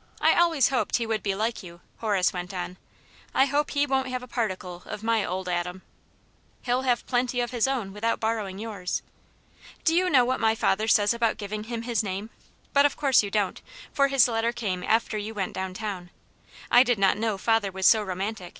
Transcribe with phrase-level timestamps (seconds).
[0.20, 2.72] "I always hoped he would be like you," Horace went on.
[2.74, 2.76] •*
[3.32, 5.80] I hope he won't have a particle of my old Adam/' ^*
[6.60, 9.00] He'll have plenty of his own without borrowing yours.
[9.86, 12.40] Do you know what my father says about giving him his name 7
[12.74, 13.62] But of course you don't,
[13.94, 16.10] for his letter came after you went down town.
[16.70, 18.58] I did not know father was so romantic.